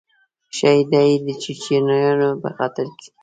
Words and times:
ښایي 0.55 0.81
دا 0.91 1.01
یې 1.09 1.15
د 1.25 1.27
چیچنیایانو 1.41 2.29
په 2.41 2.49
خاطر. 2.57 2.87